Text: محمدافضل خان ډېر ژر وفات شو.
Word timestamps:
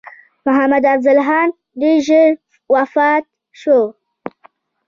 محمدافضل 0.45 1.17
خان 1.27 1.47
ډېر 1.79 1.97
ژر 2.07 2.29
وفات 2.75 3.23
شو. 3.59 3.79